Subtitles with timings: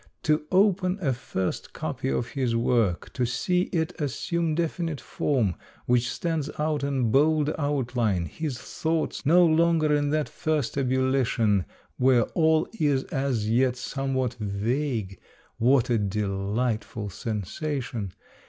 [0.23, 5.53] To open a first copy of his work, to see it assume definite form,
[5.85, 10.07] which stands out in bold outhne, his thoughts no longer seething in the brain, no
[10.07, 11.65] longer in that first ebullition
[11.99, 15.19] where all is as yet somewhat vague,—
[15.59, 18.11] what a delightful sensation